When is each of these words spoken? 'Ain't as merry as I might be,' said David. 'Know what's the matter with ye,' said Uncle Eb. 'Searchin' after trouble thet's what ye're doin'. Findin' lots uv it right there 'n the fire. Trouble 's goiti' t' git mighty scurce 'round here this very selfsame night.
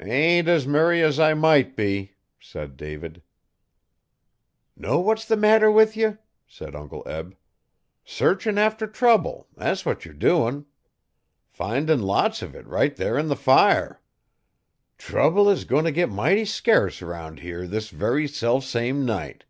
'Ain't 0.00 0.48
as 0.48 0.66
merry 0.66 1.02
as 1.02 1.20
I 1.20 1.34
might 1.34 1.76
be,' 1.76 2.14
said 2.40 2.78
David. 2.78 3.20
'Know 4.74 5.00
what's 5.00 5.26
the 5.26 5.36
matter 5.36 5.70
with 5.70 5.98
ye,' 5.98 6.16
said 6.46 6.74
Uncle 6.74 7.02
Eb. 7.06 7.36
'Searchin' 8.02 8.56
after 8.56 8.86
trouble 8.86 9.48
thet's 9.54 9.84
what 9.84 10.06
ye're 10.06 10.14
doin'. 10.14 10.64
Findin' 11.50 12.00
lots 12.00 12.40
uv 12.40 12.54
it 12.54 12.66
right 12.66 12.96
there 12.96 13.18
'n 13.18 13.28
the 13.28 13.36
fire. 13.36 14.00
Trouble 14.96 15.50
's 15.54 15.66
goiti' 15.66 15.88
t' 15.90 15.92
git 15.92 16.08
mighty 16.08 16.46
scurce 16.46 17.02
'round 17.02 17.40
here 17.40 17.66
this 17.66 17.90
very 17.90 18.26
selfsame 18.26 19.04
night. 19.04 19.44